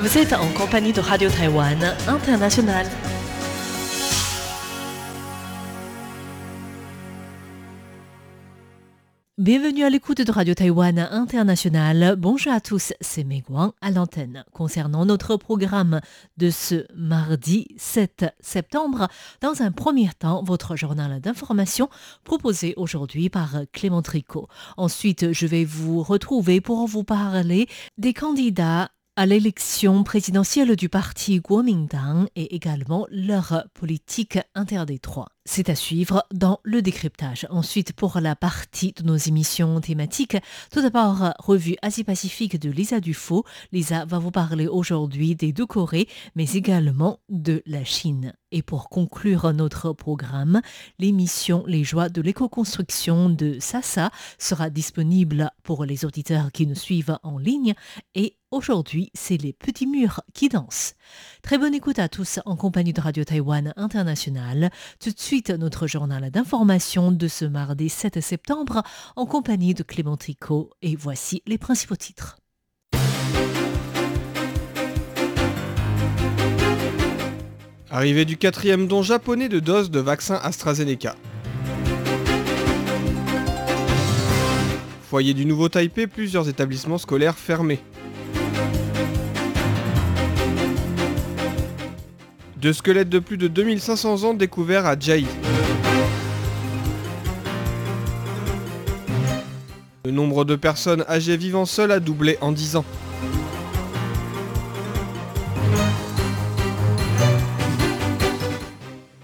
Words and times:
Vous 0.00 0.16
êtes 0.16 0.32
en 0.32 0.50
compagnie 0.54 0.94
de 0.94 1.00
Radio 1.00 1.28
Taïwan 1.28 1.94
International. 2.08 2.86
Bienvenue 9.36 9.84
à 9.84 9.90
l'écoute 9.90 10.22
de 10.22 10.32
Radio 10.32 10.54
Taïwan 10.54 10.98
International. 10.98 12.16
Bonjour 12.16 12.50
à 12.50 12.62
tous, 12.62 12.94
c'est 13.02 13.24
Guang 13.24 13.72
à 13.82 13.90
l'antenne. 13.90 14.46
Concernant 14.54 15.04
notre 15.04 15.36
programme 15.36 16.00
de 16.38 16.48
ce 16.48 16.86
mardi 16.96 17.68
7 17.76 18.24
septembre, 18.40 19.06
dans 19.42 19.60
un 19.60 19.70
premier 19.70 20.08
temps, 20.18 20.42
votre 20.42 20.76
journal 20.76 21.20
d'information 21.20 21.90
proposé 22.24 22.72
aujourd'hui 22.78 23.28
par 23.28 23.50
Clément 23.74 24.00
Tricot. 24.00 24.48
Ensuite, 24.78 25.34
je 25.34 25.46
vais 25.46 25.66
vous 25.66 26.02
retrouver 26.02 26.62
pour 26.62 26.86
vous 26.86 27.04
parler 27.04 27.68
des 27.98 28.14
candidats 28.14 28.88
à 29.20 29.26
l'élection 29.26 30.02
présidentielle 30.02 30.76
du 30.76 30.88
parti 30.88 31.42
Kuomintang 31.42 32.24
et 32.36 32.54
également 32.54 33.06
leur 33.10 33.64
politique 33.74 34.38
interdétroit. 34.54 35.28
C'est 35.52 35.68
à 35.68 35.74
suivre 35.74 36.24
dans 36.32 36.60
le 36.62 36.80
décryptage. 36.80 37.44
Ensuite, 37.50 37.92
pour 37.92 38.20
la 38.20 38.36
partie 38.36 38.92
de 38.92 39.02
nos 39.02 39.16
émissions 39.16 39.80
thématiques, 39.80 40.36
tout 40.70 40.80
d'abord, 40.80 41.34
revue 41.40 41.74
Asie-Pacifique 41.82 42.60
de 42.60 42.70
Lisa 42.70 43.00
Dufaux. 43.00 43.44
Lisa 43.72 44.04
va 44.04 44.20
vous 44.20 44.30
parler 44.30 44.68
aujourd'hui 44.68 45.34
des 45.34 45.52
deux 45.52 45.66
Corées, 45.66 46.06
mais 46.36 46.52
également 46.52 47.18
de 47.30 47.64
la 47.66 47.82
Chine. 47.82 48.32
Et 48.52 48.62
pour 48.62 48.88
conclure 48.88 49.52
notre 49.52 49.92
programme, 49.92 50.60
l'émission 50.98 51.64
Les 51.66 51.84
joies 51.84 52.08
de 52.08 52.20
l'éco-construction 52.20 53.28
de 53.28 53.58
Sasa 53.60 54.10
sera 54.38 54.70
disponible 54.70 55.50
pour 55.62 55.84
les 55.84 56.04
auditeurs 56.04 56.50
qui 56.50 56.66
nous 56.66 56.74
suivent 56.74 57.16
en 57.22 57.38
ligne. 57.38 57.74
Et 58.16 58.36
aujourd'hui, 58.50 59.10
c'est 59.14 59.36
les 59.36 59.52
petits 59.52 59.86
murs 59.86 60.22
qui 60.34 60.48
dansent. 60.48 60.94
Très 61.42 61.58
bonne 61.58 61.74
écoute 61.74 62.00
à 62.00 62.08
tous 62.08 62.40
en 62.44 62.56
compagnie 62.56 62.92
de 62.92 63.00
Radio 63.00 63.22
Taïwan 63.22 63.72
International. 63.76 64.70
Tout 64.98 65.10
de 65.10 65.20
suite, 65.20 65.39
notre 65.48 65.86
journal 65.86 66.30
d'information 66.30 67.10
de 67.10 67.26
ce 67.26 67.46
mardi 67.46 67.88
7 67.88 68.20
septembre 68.20 68.82
en 69.16 69.24
compagnie 69.24 69.72
de 69.72 69.82
Clément 69.82 70.16
Tricot. 70.18 70.70
Et 70.82 70.96
voici 70.96 71.42
les 71.46 71.56
principaux 71.56 71.96
titres. 71.96 72.36
Arrivée 77.90 78.24
du 78.24 78.36
quatrième 78.36 78.86
don 78.86 79.02
japonais 79.02 79.48
de 79.48 79.58
doses 79.58 79.90
de 79.90 79.98
vaccin 79.98 80.38
AstraZeneca. 80.42 81.16
Foyer 85.08 85.34
du 85.34 85.46
Nouveau 85.46 85.68
Taipei, 85.68 86.06
plusieurs 86.06 86.48
établissements 86.48 86.98
scolaires 86.98 87.36
fermés. 87.36 87.80
Deux 92.60 92.74
squelettes 92.74 93.08
de 93.08 93.20
plus 93.20 93.38
de 93.38 93.48
2500 93.48 94.24
ans 94.24 94.34
découverts 94.34 94.84
à 94.84 94.98
Jai. 94.98 95.24
Le 100.04 100.10
nombre 100.10 100.44
de 100.44 100.56
personnes 100.56 101.02
âgées 101.08 101.38
vivant 101.38 101.64
seules 101.64 101.90
a 101.90 102.00
doublé 102.00 102.36
en 102.42 102.52
10 102.52 102.76
ans. 102.76 102.84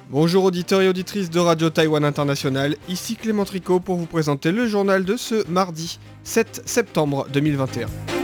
Bonjour 0.09 0.45
auditeurs 0.45 0.81
et 0.81 0.89
auditrices 0.89 1.29
de 1.29 1.39
Radio 1.39 1.69
Taïwan 1.69 2.07
International, 2.07 2.75
ici 2.89 3.17
Clément 3.17 3.45
Tricot 3.45 3.81
pour 3.81 3.97
vous 3.97 4.07
présenter 4.07 4.51
le 4.51 4.67
journal 4.67 5.05
de 5.05 5.19
ce 5.19 5.47
mardi 5.51 5.99
7 6.25 6.63
septembre 6.65 7.27
2021. 7.31 8.16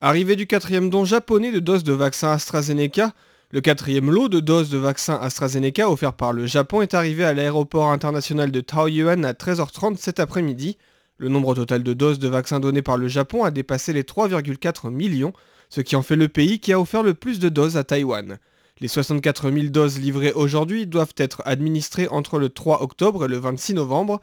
Arrivée 0.00 0.36
du 0.36 0.46
quatrième 0.46 0.90
don 0.90 1.04
japonais 1.04 1.50
de 1.50 1.58
doses 1.58 1.82
de 1.82 1.92
vaccin 1.92 2.30
AstraZeneca, 2.30 3.14
le 3.50 3.60
quatrième 3.60 4.12
lot 4.12 4.28
de 4.28 4.38
doses 4.38 4.70
de 4.70 4.78
vaccin 4.78 5.18
AstraZeneca 5.20 5.90
offert 5.90 6.12
par 6.12 6.32
le 6.32 6.46
Japon 6.46 6.82
est 6.82 6.94
arrivé 6.94 7.24
à 7.24 7.34
l'aéroport 7.34 7.90
international 7.90 8.52
de 8.52 8.60
Taoyuan 8.60 9.24
à 9.24 9.32
13h30 9.32 9.96
cet 9.96 10.20
après-midi. 10.20 10.78
Le 11.16 11.28
nombre 11.28 11.56
total 11.56 11.82
de 11.82 11.94
doses 11.94 12.20
de 12.20 12.28
vaccins 12.28 12.60
donnés 12.60 12.80
par 12.80 12.96
le 12.96 13.08
Japon 13.08 13.42
a 13.42 13.50
dépassé 13.50 13.92
les 13.92 14.04
3,4 14.04 14.88
millions, 14.88 15.32
ce 15.68 15.80
qui 15.80 15.96
en 15.96 16.02
fait 16.02 16.14
le 16.14 16.28
pays 16.28 16.60
qui 16.60 16.72
a 16.72 16.78
offert 16.78 17.02
le 17.02 17.14
plus 17.14 17.40
de 17.40 17.48
doses 17.48 17.76
à 17.76 17.82
Taïwan. 17.82 18.38
Les 18.78 18.86
64 18.86 19.50
000 19.50 19.66
doses 19.66 19.98
livrées 19.98 20.32
aujourd'hui 20.32 20.86
doivent 20.86 21.14
être 21.16 21.42
administrées 21.44 22.06
entre 22.06 22.38
le 22.38 22.50
3 22.50 22.84
octobre 22.84 23.24
et 23.24 23.28
le 23.28 23.38
26 23.38 23.74
novembre. 23.74 24.20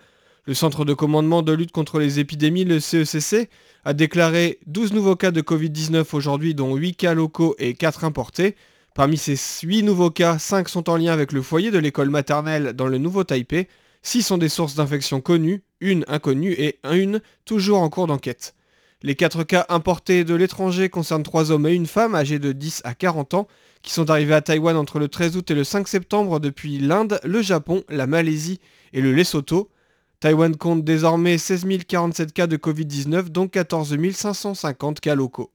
Le 0.47 0.53
Centre 0.53 0.85
de 0.85 0.93
commandement 0.93 1.41
de 1.41 1.51
lutte 1.53 1.71
contre 1.71 1.97
les 1.97 2.19
épidémies, 2.19 2.65
le 2.65 2.79
CECC, 2.79 3.49
a 3.83 3.93
déclaré 3.93 4.59
12 4.67 4.93
nouveaux 4.93 5.15
cas 5.15 5.31
de 5.31 5.41
Covid-19 5.41 6.05
aujourd'hui, 6.13 6.53
dont 6.53 6.75
8 6.75 6.93
cas 6.93 7.15
locaux 7.15 7.55
et 7.57 7.73
4 7.73 8.03
importés. 8.03 8.55
Parmi 8.93 9.17
ces 9.17 9.35
8 9.63 9.81
nouveaux 9.81 10.11
cas, 10.11 10.37
5 10.37 10.69
sont 10.69 10.87
en 10.87 10.97
lien 10.97 11.13
avec 11.13 11.31
le 11.31 11.41
foyer 11.41 11.71
de 11.71 11.79
l'école 11.79 12.11
maternelle 12.11 12.73
dans 12.73 12.85
le 12.85 12.99
Nouveau 12.99 13.23
Taipei, 13.23 13.67
6 14.03 14.21
sont 14.21 14.37
des 14.37 14.49
sources 14.49 14.75
d'infection 14.75 15.19
connues, 15.19 15.63
une 15.79 16.05
inconnue 16.07 16.51
et 16.51 16.77
une 16.91 17.21
toujours 17.45 17.79
en 17.79 17.89
cours 17.89 18.05
d'enquête. 18.05 18.53
Les 19.01 19.15
4 19.15 19.45
cas 19.45 19.65
importés 19.69 20.23
de 20.23 20.35
l'étranger 20.35 20.89
concernent 20.89 21.23
3 21.23 21.49
hommes 21.49 21.65
et 21.65 21.73
une 21.73 21.87
femme 21.87 22.13
âgés 22.13 22.37
de 22.37 22.51
10 22.51 22.83
à 22.83 22.93
40 22.93 23.33
ans 23.33 23.47
qui 23.81 23.91
sont 23.91 24.11
arrivés 24.11 24.35
à 24.35 24.41
Taïwan 24.41 24.77
entre 24.77 24.99
le 24.99 25.07
13 25.07 25.37
août 25.37 25.49
et 25.49 25.55
le 25.55 25.63
5 25.63 25.87
septembre 25.87 26.39
depuis 26.39 26.77
l'Inde, 26.77 27.19
le 27.23 27.41
Japon, 27.41 27.83
la 27.89 28.05
Malaisie 28.05 28.59
et 28.93 29.01
le 29.01 29.11
Lesotho. 29.11 29.71
Taïwan 30.19 30.55
compte 30.55 30.83
désormais 30.83 31.37
16 31.37 31.65
047 31.87 32.33
cas 32.33 32.47
de 32.47 32.57
Covid-19, 32.57 33.29
dont 33.29 33.47
14 33.47 33.95
550 34.13 34.99
cas 34.99 35.15
locaux. 35.15 35.51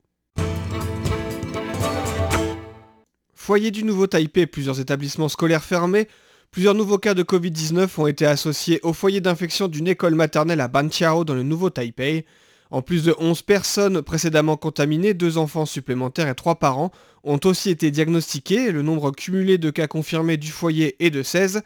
Foyer 3.34 3.70
du 3.70 3.84
Nouveau 3.84 4.06
Taipei, 4.06 4.46
plusieurs 4.46 4.80
établissements 4.80 5.28
scolaires 5.28 5.64
fermés, 5.64 6.08
plusieurs 6.50 6.74
nouveaux 6.74 6.98
cas 6.98 7.14
de 7.14 7.22
Covid-19 7.22 7.88
ont 7.98 8.06
été 8.06 8.26
associés 8.26 8.80
au 8.82 8.92
foyer 8.92 9.20
d'infection 9.20 9.66
d'une 9.66 9.88
école 9.88 10.14
maternelle 10.14 10.60
à 10.60 10.68
Banqiao 10.68 11.24
dans 11.24 11.34
le 11.34 11.42
Nouveau 11.42 11.70
Taipei. 11.70 12.26
En 12.70 12.82
plus 12.82 13.02
de 13.02 13.14
11 13.18 13.42
personnes 13.42 14.02
précédemment 14.02 14.56
contaminées, 14.56 15.14
deux 15.14 15.38
enfants 15.38 15.66
supplémentaires 15.66 16.28
et 16.28 16.34
trois 16.36 16.54
parents 16.56 16.92
ont 17.24 17.40
aussi 17.44 17.70
été 17.70 17.90
diagnostiqués. 17.90 18.70
Le 18.70 18.82
nombre 18.82 19.10
cumulé 19.10 19.58
de 19.58 19.70
cas 19.70 19.88
confirmés 19.88 20.36
du 20.36 20.52
foyer 20.52 20.94
est 21.04 21.10
de 21.10 21.22
16. 21.22 21.62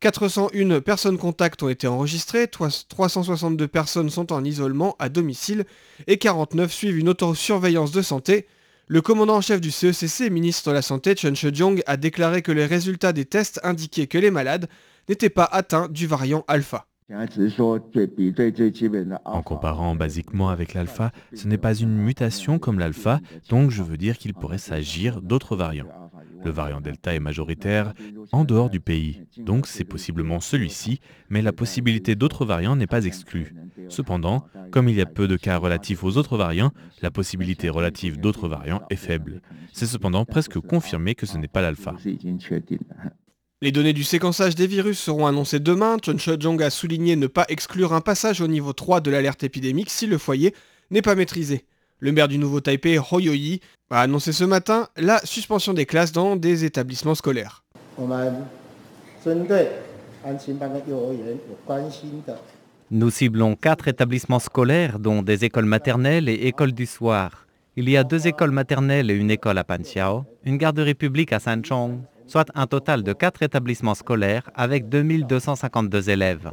401 0.00 0.80
personnes 0.80 1.18
contacts 1.18 1.62
ont 1.62 1.68
été 1.68 1.88
enregistrées, 1.88 2.46
362 2.46 3.66
personnes 3.66 4.10
sont 4.10 4.32
en 4.32 4.44
isolement 4.44 4.94
à 5.00 5.08
domicile 5.08 5.64
et 6.06 6.18
49 6.18 6.72
suivent 6.72 6.98
une 6.98 7.08
autosurveillance 7.08 7.90
de 7.90 8.02
santé. 8.02 8.46
Le 8.86 9.02
commandant 9.02 9.36
en 9.36 9.40
chef 9.40 9.60
du 9.60 9.72
CECC, 9.72 10.30
ministre 10.30 10.70
de 10.70 10.74
la 10.74 10.82
Santé, 10.82 11.16
Chen 11.16 11.34
Shih-jong, 11.34 11.82
a 11.86 11.96
déclaré 11.96 12.42
que 12.42 12.52
les 12.52 12.64
résultats 12.64 13.12
des 13.12 13.24
tests 13.24 13.60
indiquaient 13.64 14.06
que 14.06 14.18
les 14.18 14.30
malades 14.30 14.68
n'étaient 15.08 15.30
pas 15.30 15.48
atteints 15.50 15.88
du 15.88 16.06
variant 16.06 16.44
alpha. 16.46 16.86
En 19.24 19.42
comparant 19.42 19.94
basiquement 19.94 20.50
avec 20.50 20.74
l'alpha, 20.74 21.10
ce 21.34 21.48
n'est 21.48 21.58
pas 21.58 21.74
une 21.74 21.96
mutation 21.96 22.58
comme 22.58 22.78
l'alpha, 22.78 23.20
donc 23.48 23.70
je 23.70 23.82
veux 23.82 23.96
dire 23.96 24.16
qu'il 24.16 24.34
pourrait 24.34 24.58
s'agir 24.58 25.22
d'autres 25.22 25.56
variants. 25.56 25.88
Le 26.44 26.50
variant 26.50 26.80
Delta 26.80 27.14
est 27.14 27.20
majoritaire 27.20 27.94
en 28.32 28.44
dehors 28.44 28.70
du 28.70 28.80
pays, 28.80 29.22
donc 29.38 29.66
c'est 29.66 29.84
possiblement 29.84 30.40
celui-ci, 30.40 31.00
mais 31.28 31.42
la 31.42 31.52
possibilité 31.52 32.14
d'autres 32.14 32.44
variants 32.44 32.76
n'est 32.76 32.86
pas 32.86 33.04
exclue. 33.04 33.54
Cependant, 33.88 34.46
comme 34.70 34.88
il 34.88 34.96
y 34.96 35.00
a 35.00 35.06
peu 35.06 35.28
de 35.28 35.36
cas 35.36 35.56
relatifs 35.56 36.04
aux 36.04 36.16
autres 36.16 36.36
variants, 36.36 36.72
la 37.02 37.10
possibilité 37.10 37.68
relative 37.68 38.18
d'autres 38.18 38.48
variants 38.48 38.82
est 38.90 38.96
faible. 38.96 39.40
C'est 39.72 39.86
cependant 39.86 40.24
presque 40.24 40.58
confirmé 40.60 41.14
que 41.14 41.26
ce 41.26 41.38
n'est 41.38 41.48
pas 41.48 41.62
l'alpha. 41.62 41.94
Les 43.60 43.72
données 43.72 43.92
du 43.92 44.04
séquençage 44.04 44.54
des 44.54 44.68
virus 44.68 45.00
seront 45.00 45.26
annoncées 45.26 45.58
demain. 45.58 45.96
Chen 46.00 46.18
Shih-jong 46.18 46.62
a 46.62 46.70
souligné 46.70 47.16
ne 47.16 47.26
pas 47.26 47.44
exclure 47.48 47.92
un 47.92 48.00
passage 48.00 48.40
au 48.40 48.46
niveau 48.46 48.72
3 48.72 49.00
de 49.00 49.10
l'alerte 49.10 49.42
épidémique 49.42 49.90
si 49.90 50.06
le 50.06 50.16
foyer 50.16 50.54
n'est 50.90 51.02
pas 51.02 51.16
maîtrisé. 51.16 51.64
Le 52.00 52.12
maire 52.12 52.28
du 52.28 52.38
nouveau 52.38 52.60
Taipei, 52.60 52.96
Ho 52.98 53.18
Yoyi, 53.18 53.60
a 53.90 54.02
annoncé 54.02 54.32
ce 54.32 54.44
matin 54.44 54.86
la 54.96 55.18
suspension 55.24 55.72
des 55.74 55.84
classes 55.84 56.12
dans 56.12 56.36
des 56.36 56.64
établissements 56.64 57.16
scolaires. 57.16 57.64
Nous 62.90 63.10
ciblons 63.10 63.56
quatre 63.56 63.88
établissements 63.88 64.38
scolaires, 64.38 65.00
dont 65.00 65.22
des 65.22 65.44
écoles 65.44 65.64
maternelles 65.64 66.28
et 66.28 66.46
écoles 66.46 66.72
du 66.72 66.86
soir. 66.86 67.46
Il 67.74 67.90
y 67.90 67.96
a 67.96 68.04
deux 68.04 68.28
écoles 68.28 68.52
maternelles 68.52 69.10
et 69.10 69.14
une 69.14 69.32
école 69.32 69.58
à 69.58 69.64
Panxiao, 69.64 70.24
une 70.44 70.56
garderie 70.56 70.94
publique 70.94 71.32
à 71.32 71.40
Sanchong, 71.40 72.00
soit 72.28 72.46
un 72.54 72.68
total 72.68 73.02
de 73.02 73.12
quatre 73.12 73.42
établissements 73.42 73.94
scolaires 73.94 74.48
avec 74.54 74.88
2252 74.88 76.10
élèves. 76.10 76.48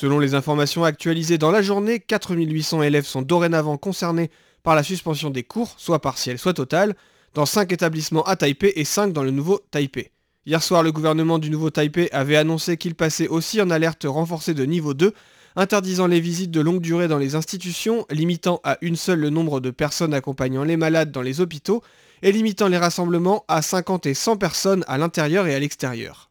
Selon 0.00 0.18
les 0.18 0.34
informations 0.34 0.82
actualisées 0.82 1.36
dans 1.36 1.50
la 1.50 1.60
journée, 1.60 2.00
4800 2.00 2.84
élèves 2.84 3.04
sont 3.04 3.20
dorénavant 3.20 3.76
concernés 3.76 4.30
par 4.62 4.74
la 4.74 4.82
suspension 4.82 5.28
des 5.28 5.42
cours, 5.42 5.74
soit 5.76 5.98
partielle, 5.98 6.38
soit 6.38 6.54
totale, 6.54 6.96
dans 7.34 7.44
5 7.44 7.70
établissements 7.70 8.22
à 8.22 8.34
Taipei 8.34 8.72
et 8.76 8.86
5 8.86 9.12
dans 9.12 9.22
le 9.22 9.30
nouveau 9.30 9.60
Taipei. 9.70 10.10
Hier 10.46 10.62
soir, 10.62 10.82
le 10.82 10.90
gouvernement 10.90 11.38
du 11.38 11.50
nouveau 11.50 11.68
Taipei 11.68 12.08
avait 12.12 12.36
annoncé 12.36 12.78
qu'il 12.78 12.94
passait 12.94 13.28
aussi 13.28 13.60
en 13.60 13.68
alerte 13.68 14.06
renforcée 14.08 14.54
de 14.54 14.64
niveau 14.64 14.94
2, 14.94 15.12
interdisant 15.54 16.06
les 16.06 16.20
visites 16.20 16.50
de 16.50 16.62
longue 16.62 16.80
durée 16.80 17.06
dans 17.06 17.18
les 17.18 17.34
institutions, 17.34 18.06
limitant 18.08 18.62
à 18.64 18.78
une 18.80 18.96
seule 18.96 19.20
le 19.20 19.28
nombre 19.28 19.60
de 19.60 19.70
personnes 19.70 20.14
accompagnant 20.14 20.64
les 20.64 20.78
malades 20.78 21.12
dans 21.12 21.20
les 21.20 21.42
hôpitaux, 21.42 21.82
et 22.22 22.32
limitant 22.32 22.68
les 22.68 22.78
rassemblements 22.78 23.44
à 23.48 23.60
50 23.60 24.06
et 24.06 24.14
100 24.14 24.38
personnes 24.38 24.82
à 24.88 24.96
l'intérieur 24.96 25.46
et 25.46 25.54
à 25.54 25.58
l'extérieur. 25.58 26.29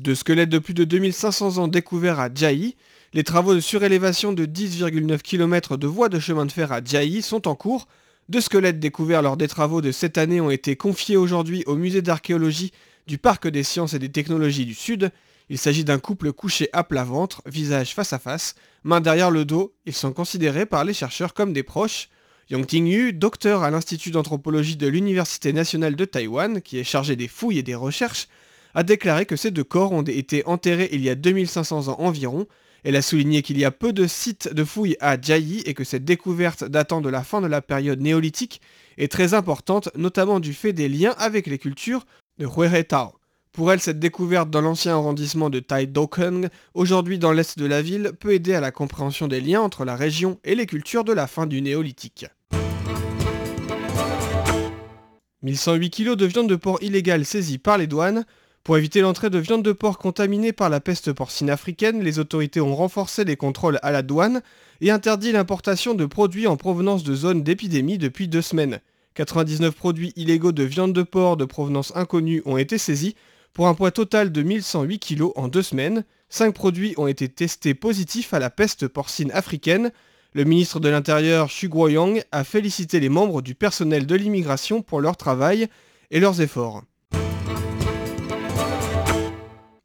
De 0.00 0.14
squelettes 0.14 0.48
de 0.48 0.58
plus 0.58 0.72
de 0.72 0.84
2500 0.84 1.58
ans 1.58 1.68
découverts 1.68 2.20
à 2.20 2.30
Jai, 2.34 2.74
les 3.12 3.22
travaux 3.22 3.54
de 3.54 3.60
surélévation 3.60 4.32
de 4.32 4.46
10,9 4.46 5.18
km 5.18 5.76
de 5.76 5.86
voies 5.86 6.08
de 6.08 6.18
chemin 6.18 6.46
de 6.46 6.52
fer 6.52 6.72
à 6.72 6.82
Jai 6.82 7.20
sont 7.20 7.46
en 7.46 7.54
cours. 7.54 7.86
Deux 8.30 8.40
squelettes 8.40 8.80
découverts 8.80 9.20
lors 9.20 9.36
des 9.36 9.46
travaux 9.46 9.82
de 9.82 9.92
cette 9.92 10.16
année 10.16 10.40
ont 10.40 10.48
été 10.48 10.74
confiés 10.74 11.18
aujourd'hui 11.18 11.64
au 11.66 11.76
musée 11.76 12.00
d'archéologie 12.00 12.72
du 13.06 13.18
Parc 13.18 13.46
des 13.46 13.62
sciences 13.62 13.92
et 13.92 13.98
des 13.98 14.08
technologies 14.08 14.64
du 14.64 14.72
Sud. 14.72 15.10
Il 15.50 15.58
s'agit 15.58 15.84
d'un 15.84 15.98
couple 15.98 16.32
couché 16.32 16.70
à 16.72 16.82
plat 16.82 17.04
ventre, 17.04 17.42
visage 17.44 17.94
face 17.94 18.14
à 18.14 18.18
face, 18.18 18.54
main 18.84 19.02
derrière 19.02 19.30
le 19.30 19.44
dos. 19.44 19.74
Ils 19.84 19.92
sont 19.92 20.14
considérés 20.14 20.64
par 20.64 20.84
les 20.84 20.94
chercheurs 20.94 21.34
comme 21.34 21.52
des 21.52 21.62
proches. 21.62 22.08
Yang 22.48 22.66
Tingyu, 22.68 23.12
docteur 23.12 23.64
à 23.64 23.70
l'Institut 23.70 24.12
d'anthropologie 24.12 24.76
de 24.76 24.86
l'Université 24.86 25.52
nationale 25.52 25.94
de 25.94 26.06
Taïwan, 26.06 26.62
qui 26.62 26.78
est 26.78 26.84
chargé 26.84 27.16
des 27.16 27.28
fouilles 27.28 27.58
et 27.58 27.62
des 27.62 27.74
recherches, 27.74 28.28
a 28.74 28.82
déclaré 28.82 29.26
que 29.26 29.36
ces 29.36 29.50
deux 29.50 29.64
corps 29.64 29.92
ont 29.92 30.02
été 30.02 30.44
enterrés 30.46 30.88
il 30.92 31.02
y 31.02 31.10
a 31.10 31.14
2500 31.14 31.88
ans 31.88 32.00
environ. 32.00 32.46
Elle 32.82 32.96
a 32.96 33.02
souligné 33.02 33.42
qu'il 33.42 33.58
y 33.58 33.64
a 33.64 33.70
peu 33.70 33.92
de 33.92 34.06
sites 34.06 34.52
de 34.52 34.64
fouilles 34.64 34.96
à 35.00 35.20
Jai 35.20 35.68
et 35.68 35.74
que 35.74 35.84
cette 35.84 36.04
découverte 36.04 36.64
datant 36.64 37.00
de 37.00 37.10
la 37.10 37.22
fin 37.22 37.40
de 37.40 37.46
la 37.46 37.60
période 37.60 38.00
néolithique 38.00 38.60
est 38.96 39.12
très 39.12 39.34
importante, 39.34 39.90
notamment 39.96 40.40
du 40.40 40.54
fait 40.54 40.72
des 40.72 40.88
liens 40.88 41.14
avec 41.18 41.46
les 41.46 41.58
cultures 41.58 42.06
de 42.38 42.46
Hueretao. 42.46 43.12
Pour 43.52 43.72
elle, 43.72 43.80
cette 43.80 43.98
découverte 43.98 44.48
dans 44.48 44.60
l'ancien 44.60 44.94
arrondissement 44.94 45.50
de 45.50 45.58
Tai 45.58 45.86
Dokeng, 45.86 46.48
aujourd'hui 46.72 47.18
dans 47.18 47.32
l'est 47.32 47.58
de 47.58 47.66
la 47.66 47.82
ville, 47.82 48.12
peut 48.18 48.32
aider 48.32 48.54
à 48.54 48.60
la 48.60 48.70
compréhension 48.70 49.26
des 49.26 49.40
liens 49.40 49.60
entre 49.60 49.84
la 49.84 49.96
région 49.96 50.38
et 50.44 50.54
les 50.54 50.66
cultures 50.66 51.02
de 51.02 51.12
la 51.12 51.26
fin 51.26 51.46
du 51.46 51.60
néolithique. 51.60 52.26
1108 55.42 55.90
kg 55.90 56.16
de 56.16 56.26
viande 56.26 56.48
de 56.48 56.56
porc 56.56 56.78
illégale 56.82 57.24
saisie 57.24 57.58
par 57.58 57.76
les 57.76 57.86
douanes, 57.86 58.24
pour 58.70 58.78
éviter 58.78 59.00
l'entrée 59.00 59.30
de 59.30 59.38
viande 59.40 59.64
de 59.64 59.72
porc 59.72 59.98
contaminée 59.98 60.52
par 60.52 60.70
la 60.70 60.78
peste 60.78 61.12
porcine 61.12 61.50
africaine, 61.50 62.04
les 62.04 62.20
autorités 62.20 62.60
ont 62.60 62.76
renforcé 62.76 63.24
les 63.24 63.34
contrôles 63.34 63.80
à 63.82 63.90
la 63.90 64.02
douane 64.02 64.42
et 64.80 64.92
interdit 64.92 65.32
l'importation 65.32 65.94
de 65.94 66.06
produits 66.06 66.46
en 66.46 66.56
provenance 66.56 67.02
de 67.02 67.12
zones 67.16 67.42
d'épidémie 67.42 67.98
depuis 67.98 68.28
deux 68.28 68.42
semaines. 68.42 68.78
99 69.14 69.74
produits 69.74 70.12
illégaux 70.14 70.52
de 70.52 70.62
viande 70.62 70.92
de 70.92 71.02
porc 71.02 71.36
de 71.36 71.44
provenance 71.46 71.92
inconnue 71.96 72.42
ont 72.44 72.58
été 72.58 72.78
saisis 72.78 73.16
pour 73.54 73.66
un 73.66 73.74
poids 73.74 73.90
total 73.90 74.30
de 74.30 74.40
1108 74.40 74.98
kg 75.00 75.32
en 75.34 75.48
deux 75.48 75.62
semaines. 75.62 76.04
Cinq 76.28 76.54
produits 76.54 76.94
ont 76.96 77.08
été 77.08 77.28
testés 77.28 77.74
positifs 77.74 78.32
à 78.34 78.38
la 78.38 78.50
peste 78.50 78.86
porcine 78.86 79.32
africaine. 79.32 79.90
Le 80.32 80.44
ministre 80.44 80.78
de 80.78 80.88
l'Intérieur, 80.88 81.48
Xu 81.48 81.68
Guoyang, 81.68 82.22
a 82.30 82.44
félicité 82.44 83.00
les 83.00 83.08
membres 83.08 83.42
du 83.42 83.56
personnel 83.56 84.06
de 84.06 84.14
l'immigration 84.14 84.80
pour 84.80 85.00
leur 85.00 85.16
travail 85.16 85.66
et 86.12 86.20
leurs 86.20 86.40
efforts. 86.40 86.84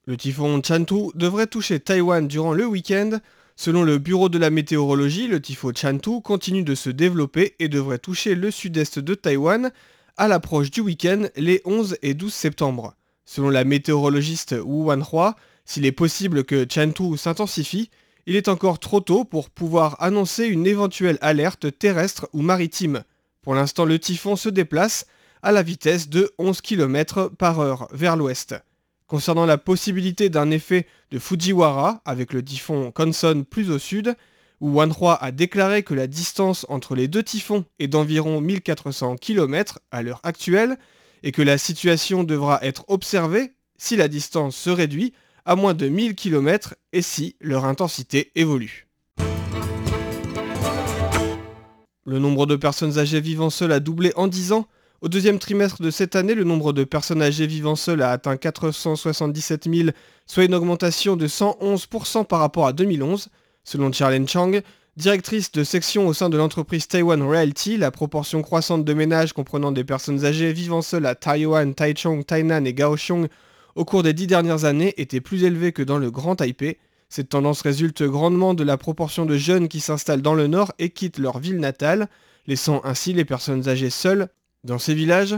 Le 0.07 0.17
typhon 0.17 0.61
Chantu 0.61 1.09
devrait 1.15 1.47
toucher 1.47 1.79
Taïwan 1.79 2.27
durant 2.27 2.53
le 2.53 2.67
week-end. 2.67 3.19
Selon 3.55 3.81
le 3.83 3.97
bureau 3.97 4.29
de 4.29 4.37
la 4.37 4.51
météorologie, 4.51 5.27
le 5.27 5.41
typhon 5.41 5.71
Chantu 5.75 6.21
continue 6.21 6.63
de 6.63 6.75
se 6.75 6.91
développer 6.91 7.55
et 7.57 7.69
devrait 7.69 7.97
toucher 7.97 8.35
le 8.35 8.51
sud-est 8.51 8.99
de 8.99 9.15
Taïwan 9.15 9.71
à 10.15 10.27
l'approche 10.27 10.69
du 10.69 10.81
week-end 10.81 11.23
les 11.35 11.63
11 11.65 11.97
et 12.03 12.13
12 12.13 12.31
septembre. 12.31 12.93
Selon 13.25 13.49
la 13.49 13.63
météorologiste 13.63 14.55
Wu 14.63 14.83
Wanhua, 14.83 15.35
s'il 15.65 15.87
est 15.87 15.91
possible 15.91 16.43
que 16.43 16.67
Chantu 16.69 17.17
s'intensifie, 17.17 17.89
il 18.27 18.35
est 18.35 18.47
encore 18.47 18.77
trop 18.77 18.99
tôt 18.99 19.23
pour 19.23 19.49
pouvoir 19.49 19.99
annoncer 20.03 20.45
une 20.45 20.67
éventuelle 20.67 21.17
alerte 21.21 21.79
terrestre 21.79 22.29
ou 22.31 22.43
maritime. 22.43 23.03
Pour 23.41 23.55
l'instant, 23.55 23.85
le 23.85 23.97
typhon 23.97 24.35
se 24.35 24.49
déplace 24.49 25.07
à 25.41 25.51
la 25.51 25.63
vitesse 25.63 26.09
de 26.09 26.31
11 26.37 26.61
km 26.61 27.31
par 27.39 27.59
heure 27.59 27.87
vers 27.91 28.15
l'ouest. 28.15 28.55
Concernant 29.07 29.45
la 29.45 29.59
possibilité 29.59 30.29
d'un 30.29 30.49
effet 30.49 30.87
de 31.11 31.19
Fujiwara 31.19 32.01
avec 32.05 32.33
le 32.33 32.43
typhon 32.43 32.91
Konson 32.91 33.45
plus 33.47 33.69
au 33.69 33.77
sud, 33.77 34.15
où 34.61 34.71
Wanhua 34.71 35.13
a 35.23 35.31
déclaré 35.31 35.83
que 35.83 35.93
la 35.93 36.07
distance 36.07 36.65
entre 36.69 36.95
les 36.95 37.07
deux 37.07 37.21
typhons 37.21 37.65
est 37.77 37.87
d'environ 37.87 38.41
1400 38.41 39.17
km 39.17 39.79
à 39.91 40.01
l'heure 40.01 40.21
actuelle 40.23 40.77
et 41.21 41.31
que 41.31 41.43
la 41.43 41.59
situation 41.59 42.23
devra 42.23 42.59
être 42.63 42.83
observée 42.87 43.53
si 43.77 43.95
la 43.95 44.07
distance 44.07 44.55
se 44.55 44.71
réduit 44.71 45.13
à 45.45 45.55
moins 45.55 45.75
de 45.75 45.87
1000 45.87 46.15
km 46.15 46.73
et 46.91 47.03
si 47.03 47.35
leur 47.39 47.65
intensité 47.65 48.31
évolue. 48.33 48.87
Le 52.07 52.17
nombre 52.19 52.47
de 52.47 52.55
personnes 52.55 52.97
âgées 52.97 53.21
vivant 53.21 53.51
seules 53.51 53.71
a 53.71 53.79
doublé 53.79 54.13
en 54.15 54.27
10 54.27 54.51
ans 54.53 54.67
au 55.05 55.07
deuxième 55.07 55.37
trimestre 55.37 55.83
de 55.83 55.91
cette 55.91 56.15
année, 56.15 56.33
le 56.33 56.43
nombre 56.43 56.73
de 56.73 56.83
personnes 56.83 57.21
âgées 57.21 57.45
vivant 57.45 57.75
seules 57.75 58.01
a 58.01 58.09
atteint 58.09 58.37
477 58.37 59.69
000, 59.71 59.89
soit 60.25 60.45
une 60.45 60.55
augmentation 60.55 61.15
de 61.15 61.27
111% 61.27 62.25
par 62.25 62.39
rapport 62.39 62.65
à 62.65 62.73
2011. 62.73 63.27
Selon 63.63 63.91
Charlene 63.91 64.27
Chang, 64.27 64.61
directrice 64.97 65.51
de 65.51 65.63
section 65.63 66.07
au 66.07 66.13
sein 66.13 66.29
de 66.29 66.37
l'entreprise 66.37 66.87
Taiwan 66.87 67.21
Realty, 67.21 67.77
la 67.77 67.91
proportion 67.91 68.41
croissante 68.41 68.83
de 68.83 68.93
ménages 68.95 69.33
comprenant 69.33 69.71
des 69.71 69.83
personnes 69.83 70.25
âgées 70.25 70.51
vivant 70.53 70.81
seules 70.81 71.05
à 71.05 71.13
Taïwan, 71.13 71.75
Taichung, 71.75 72.25
Tainan 72.25 72.65
et 72.65 72.73
Kaohsiung 72.73 73.27
au 73.75 73.85
cours 73.85 74.01
des 74.01 74.13
dix 74.13 74.25
dernières 74.25 74.65
années 74.65 74.95
était 74.97 75.21
plus 75.21 75.43
élevée 75.43 75.71
que 75.71 75.83
dans 75.83 75.99
le 75.99 76.09
Grand 76.09 76.37
Taipei. 76.37 76.79
Cette 77.09 77.29
tendance 77.29 77.61
résulte 77.61 78.01
grandement 78.01 78.55
de 78.55 78.63
la 78.63 78.77
proportion 78.77 79.27
de 79.27 79.37
jeunes 79.37 79.67
qui 79.67 79.81
s'installent 79.81 80.23
dans 80.23 80.33
le 80.33 80.47
nord 80.47 80.73
et 80.79 80.89
quittent 80.89 81.19
leur 81.19 81.37
ville 81.37 81.59
natale, 81.59 82.07
laissant 82.47 82.81
ainsi 82.83 83.13
les 83.13 83.25
personnes 83.25 83.69
âgées 83.69 83.91
seules 83.91 84.29
dans 84.65 84.79
ces 84.79 84.93
villages, 84.93 85.35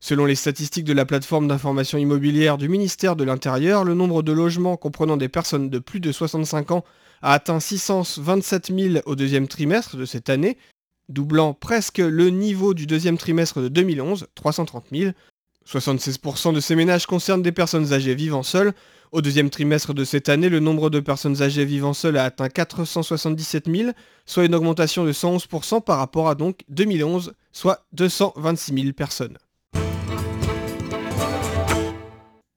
selon 0.00 0.24
les 0.24 0.36
statistiques 0.36 0.84
de 0.84 0.92
la 0.92 1.04
plateforme 1.04 1.48
d'information 1.48 1.98
immobilière 1.98 2.56
du 2.56 2.68
ministère 2.68 3.16
de 3.16 3.24
l'Intérieur, 3.24 3.84
le 3.84 3.94
nombre 3.94 4.22
de 4.22 4.32
logements 4.32 4.76
comprenant 4.76 5.16
des 5.16 5.28
personnes 5.28 5.68
de 5.68 5.78
plus 5.78 6.00
de 6.00 6.12
65 6.12 6.70
ans 6.70 6.84
a 7.20 7.32
atteint 7.32 7.60
627 7.60 8.72
000 8.74 9.02
au 9.06 9.16
deuxième 9.16 9.48
trimestre 9.48 9.96
de 9.96 10.04
cette 10.04 10.30
année, 10.30 10.56
doublant 11.08 11.52
presque 11.52 11.98
le 11.98 12.30
niveau 12.30 12.74
du 12.74 12.86
deuxième 12.86 13.18
trimestre 13.18 13.60
de 13.60 13.68
2011, 13.68 14.28
330 14.34 14.84
000. 14.92 15.12
76% 15.66 16.54
de 16.54 16.60
ces 16.60 16.76
ménages 16.76 17.06
concernent 17.06 17.42
des 17.42 17.52
personnes 17.52 17.92
âgées 17.92 18.14
vivant 18.14 18.42
seules. 18.42 18.72
Au 19.10 19.22
deuxième 19.22 19.48
trimestre 19.48 19.94
de 19.94 20.04
cette 20.04 20.28
année, 20.28 20.50
le 20.50 20.60
nombre 20.60 20.90
de 20.90 21.00
personnes 21.00 21.40
âgées 21.40 21.64
vivant 21.64 21.94
seules 21.94 22.18
a 22.18 22.24
atteint 22.24 22.50
477 22.50 23.74
000, 23.74 23.90
soit 24.26 24.44
une 24.44 24.54
augmentation 24.54 25.06
de 25.06 25.12
111% 25.12 25.82
par 25.82 25.98
rapport 25.98 26.28
à 26.28 26.34
donc 26.34 26.60
2011, 26.68 27.32
soit 27.50 27.86
226 27.92 28.74
000 28.74 28.92
personnes. 28.92 29.38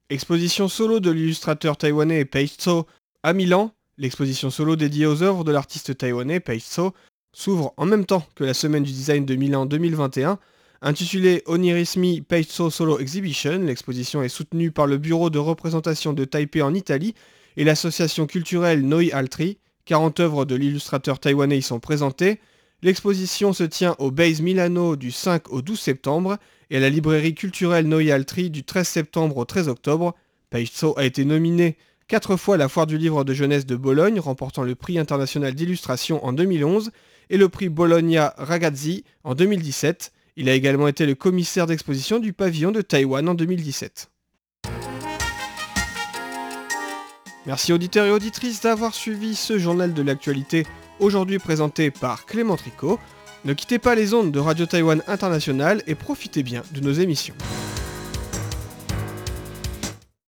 Exposition 0.10 0.68
solo 0.68 1.00
de 1.00 1.10
l'illustrateur 1.10 1.78
taïwanais 1.78 2.26
Pei 2.26 2.48
Tso 2.48 2.86
à 3.24 3.32
Milan. 3.32 3.72
L'exposition 3.98 4.50
solo 4.50 4.76
dédiée 4.76 5.06
aux 5.06 5.24
œuvres 5.24 5.46
de 5.46 5.54
l'artiste 5.54 5.98
taïwanais 5.98 6.42
Pei 6.42 6.60
Tso 6.60 6.94
s'ouvre 7.32 7.74
en 7.78 7.86
même 7.86 8.06
temps 8.06 8.26
que 8.36 8.44
la 8.44 8.54
semaine 8.54 8.84
du 8.84 8.92
design 8.92 9.26
de 9.26 9.36
Milan 9.36 9.66
2021 9.66 10.38
Intitulée 10.84 11.44
Onirismi 11.46 12.22
Peizzo 12.22 12.72
Solo 12.72 12.98
Exhibition, 12.98 13.60
l'exposition 13.60 14.24
est 14.24 14.30
soutenue 14.30 14.72
par 14.72 14.88
le 14.88 14.98
bureau 14.98 15.30
de 15.30 15.38
représentation 15.38 16.12
de 16.12 16.26
Taipei 16.26 16.64
en 16.64 16.74
Italie 16.74 17.14
et 17.56 17.64
l'association 17.64 18.26
culturelle 18.26 18.82
Noi 18.82 19.14
Altri. 19.14 19.60
40 19.86 20.20
œuvres 20.22 20.46
de 20.46 20.56
l'illustrateur 20.56 21.20
taïwanais 21.20 21.60
y 21.60 21.62
sont 21.62 21.80
présentées. 21.80 22.40
L'exposition 22.82 23.54
se 23.54 23.64
tient 23.64 23.96
au 24.00 24.10
Base 24.10 24.42
Milano 24.42 24.96
du 24.96 25.12
5 25.12 25.52
au 25.52 25.62
12 25.62 25.80
septembre 25.80 26.40
et 26.72 26.78
à 26.78 26.80
la 26.80 26.90
librairie 26.90 27.36
culturelle 27.36 27.88
Noi 27.88 28.12
Altri 28.12 28.50
du 28.50 28.64
13 28.64 28.88
septembre 28.88 29.38
au 29.38 29.46
13 29.46 29.68
octobre. 29.68 30.16
Peizzo 30.50 30.98
a 30.98 31.06
été 31.06 31.26
nominé 31.26 31.78
quatre 32.08 32.38
fois 32.38 32.56
à 32.56 32.58
la 32.58 32.70
foire 32.70 32.88
du 32.88 32.98
livre 32.98 33.24
de 33.24 33.36
jeunesse 33.36 33.68
de 33.68 33.76
Bologne, 33.76 34.20
remportant 34.20 34.64
le 34.64 34.74
prix 34.74 34.98
international 34.98 35.54
d'illustration 35.54 36.26
en 36.26 36.34
2011 36.34 36.90
et 37.30 37.38
le 37.38 37.50
prix 37.50 37.70
Bologna 37.70 38.34
Ragazzi 38.40 39.04
en 39.24 39.36
2017. 39.36 40.12
Il 40.38 40.48
a 40.50 40.54
également 40.54 40.88
été 40.88 41.06
le 41.06 41.16
commissaire 41.16 41.68
d'exposition 41.68 42.20
du 42.20 42.32
pavillon 42.32 42.72
de 42.72 42.82
Taïwan 42.82 43.28
en 43.28 43.34
2017. 43.34 44.10
Merci 47.46 47.74
auditeurs 47.74 48.06
et 48.06 48.12
auditrices 48.12 48.62
d'avoir 48.62 48.94
suivi 48.94 49.36
ce 49.36 49.58
journal 49.58 49.94
de 49.94 50.02
l'actualité, 50.02 50.66
aujourd'hui 51.00 51.40
présenté 51.40 51.92
par 51.92 52.26
Clément 52.26 52.56
Tricot. 52.56 53.00
Ne 53.46 53.54
quittez 53.54 53.80
pas 53.80 53.96
les 53.96 54.14
ondes 54.14 54.32
de 54.32 54.40
Radio 54.40 54.68
Taïwan 54.68 55.02
International 55.08 55.82
et 55.88 55.96
profitez 55.96 56.44
bien 56.44 56.62
de 56.72 56.80
nos 56.80 56.94
émissions. 56.94 57.36